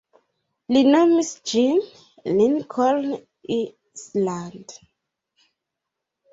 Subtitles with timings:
[0.75, 1.83] Li nomis ĝin
[2.41, 3.07] Lincoln
[3.59, 4.77] Island.